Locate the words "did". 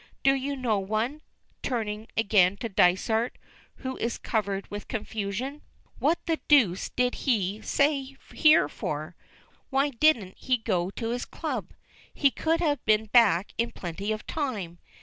6.89-7.13